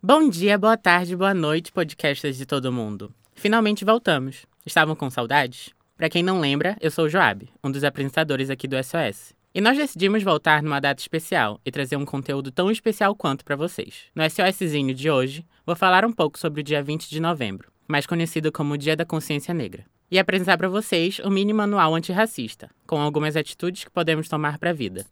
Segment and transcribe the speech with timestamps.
[0.00, 3.12] Bom dia, boa tarde, boa noite, podcasters de todo mundo.
[3.34, 4.46] Finalmente voltamos.
[4.64, 5.70] Estavam com saudades?
[5.96, 9.34] Para quem não lembra, eu sou o Joab, um dos apresentadores aqui do SOS.
[9.52, 13.56] E nós decidimos voltar numa data especial e trazer um conteúdo tão especial quanto para
[13.56, 14.04] vocês.
[14.14, 18.06] No SOSzinho de hoje, vou falar um pouco sobre o dia 20 de novembro, mais
[18.06, 23.00] conhecido como Dia da Consciência Negra, e apresentar para vocês o mini manual antirracista, com
[23.00, 25.04] algumas atitudes que podemos tomar para a vida.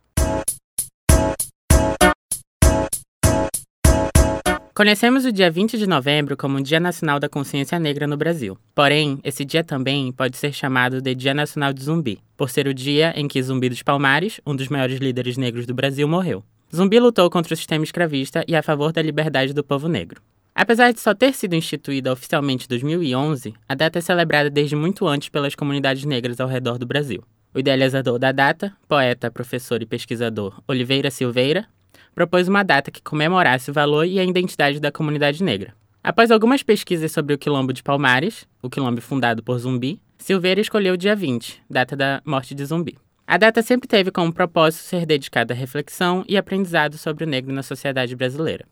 [4.76, 8.58] Conhecemos o dia 20 de novembro como Dia Nacional da Consciência Negra no Brasil.
[8.74, 12.74] Porém, esse dia também pode ser chamado de Dia Nacional de Zumbi, por ser o
[12.74, 16.44] dia em que Zumbi dos Palmares, um dos maiores líderes negros do Brasil, morreu.
[16.70, 20.20] Zumbi lutou contra o sistema escravista e a favor da liberdade do povo negro.
[20.54, 25.06] Apesar de só ter sido instituída oficialmente em 2011, a data é celebrada desde muito
[25.06, 27.24] antes pelas comunidades negras ao redor do Brasil.
[27.54, 31.66] O idealizador da data, poeta, professor e pesquisador Oliveira Silveira,
[32.16, 35.74] propôs uma data que comemorasse o valor e a identidade da comunidade negra.
[36.02, 40.94] Após algumas pesquisas sobre o Quilombo de Palmares, o quilombo fundado por Zumbi, Silveira escolheu
[40.94, 42.96] o dia 20, data da morte de Zumbi.
[43.26, 47.52] A data sempre teve como propósito ser dedicada à reflexão e aprendizado sobre o negro
[47.52, 48.64] na sociedade brasileira.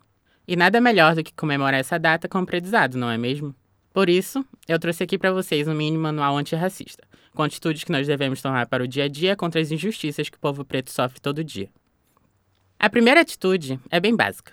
[0.48, 3.54] E nada melhor do que comemorar essa data com aprendizado, não é mesmo?
[3.92, 8.06] Por isso, eu trouxe aqui para vocês um mini manual antirracista, com atitudes que nós
[8.06, 11.20] devemos tomar para o dia a dia contra as injustiças que o povo preto sofre
[11.20, 11.68] todo dia.
[12.84, 14.52] A primeira atitude é bem básica.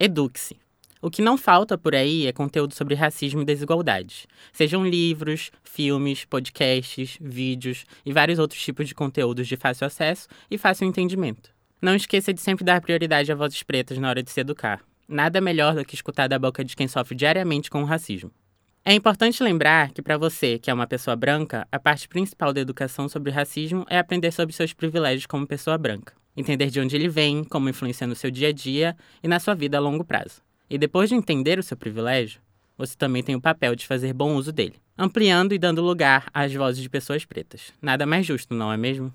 [0.00, 0.56] Eduque-se.
[1.00, 4.26] O que não falta por aí é conteúdo sobre racismo e desigualdades.
[4.52, 10.58] Sejam livros, filmes, podcasts, vídeos e vários outros tipos de conteúdos de fácil acesso e
[10.58, 11.50] fácil entendimento.
[11.80, 14.80] Não esqueça de sempre dar prioridade a vozes pretas na hora de se educar.
[15.06, 18.32] Nada melhor do que escutar da boca de quem sofre diariamente com o racismo.
[18.84, 22.60] É importante lembrar que, para você, que é uma pessoa branca, a parte principal da
[22.60, 27.08] educação sobre racismo é aprender sobre seus privilégios como pessoa branca entender de onde ele
[27.08, 30.40] vem, como influencia no seu dia a dia e na sua vida a longo prazo.
[30.70, 32.40] E depois de entender o seu privilégio,
[32.76, 36.54] você também tem o papel de fazer bom uso dele, ampliando e dando lugar às
[36.54, 37.72] vozes de pessoas pretas.
[37.82, 39.12] Nada mais justo, não é mesmo?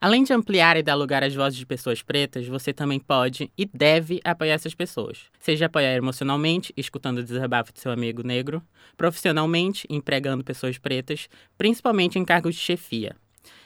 [0.00, 3.64] Além de ampliar e dar lugar às vozes de pessoas pretas, você também pode e
[3.64, 5.24] deve apoiar essas pessoas.
[5.38, 8.62] Seja apoiar emocionalmente, escutando o desabafo de seu amigo negro,
[8.96, 13.16] profissionalmente, empregando pessoas pretas, principalmente em cargos de chefia,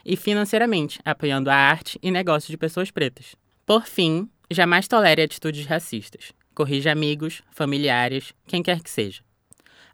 [0.04, 3.36] e financeiramente, apoiando a arte e negócios de pessoas pretas.
[3.64, 6.32] Por fim, jamais tolere atitudes racistas.
[6.54, 9.22] Corrija amigos, familiares, quem quer que seja.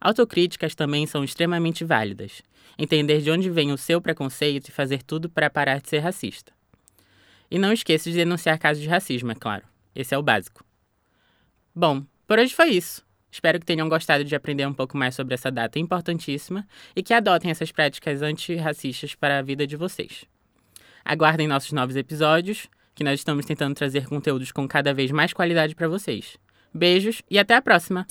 [0.00, 2.42] Autocríticas também são extremamente válidas.
[2.78, 6.52] Entender de onde vem o seu preconceito e fazer tudo para parar de ser racista.
[7.50, 9.64] E não esqueça de denunciar casos de racismo, é claro.
[9.94, 10.64] Esse é o básico.
[11.75, 13.06] Bom, por hoje foi isso.
[13.31, 17.12] Espero que tenham gostado de aprender um pouco mais sobre essa data importantíssima e que
[17.12, 20.25] adotem essas práticas antirracistas para a vida de vocês.
[21.04, 25.75] Aguardem nossos novos episódios, que nós estamos tentando trazer conteúdos com cada vez mais qualidade
[25.75, 26.37] para vocês.
[26.75, 28.06] Beijos e até a próxima!